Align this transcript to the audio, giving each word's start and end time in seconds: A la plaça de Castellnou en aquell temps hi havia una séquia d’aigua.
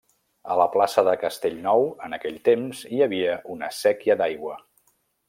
A 0.53 0.55
la 0.59 0.65
plaça 0.75 1.01
de 1.07 1.11
Castellnou 1.23 1.85
en 2.07 2.17
aquell 2.19 2.39
temps 2.51 2.81
hi 2.97 3.05
havia 3.09 3.37
una 3.57 3.73
séquia 3.85 4.17
d’aigua. 4.23 4.57